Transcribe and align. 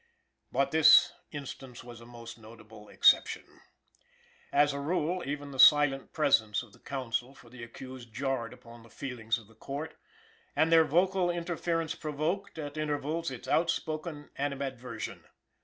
But 0.51 0.71
this 0.71 1.13
instance 1.29 1.83
was 1.83 2.01
a 2.01 2.07
most 2.07 2.39
notable 2.39 2.89
exception. 2.89 3.43
As 4.51 4.73
a 4.73 4.79
rule, 4.79 5.21
even 5.27 5.51
the 5.51 5.59
silent 5.59 6.11
presence 6.11 6.63
of 6.63 6.73
the 6.73 6.79
counsel 6.79 7.35
for 7.35 7.51
the 7.51 7.61
accused 7.63 8.11
jarred 8.11 8.51
upon 8.51 8.81
the 8.81 8.89
feelings 8.89 9.37
of 9.37 9.45
the 9.47 9.53
Court, 9.53 9.93
and 10.55 10.71
their 10.71 10.85
vocal 10.85 11.29
interference 11.29 11.93
provoked, 11.93 12.57
at 12.57 12.77
intervals, 12.77 13.29
its 13.29 13.47
outspoken 13.47 14.31
animadversion. 14.39 15.23